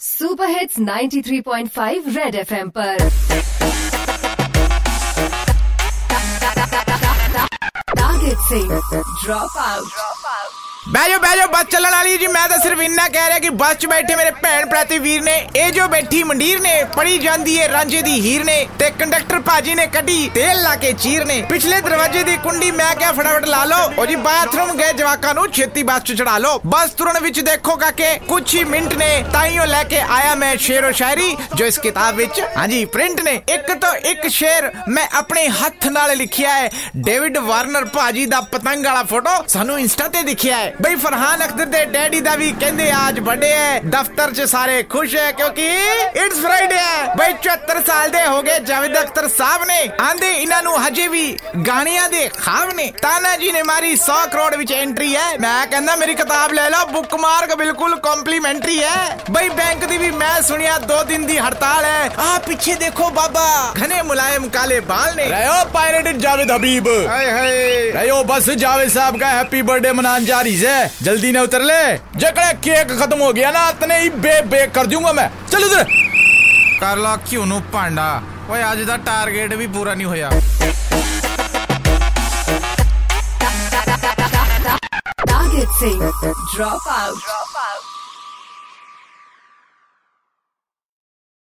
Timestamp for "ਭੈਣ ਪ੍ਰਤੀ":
14.42-14.98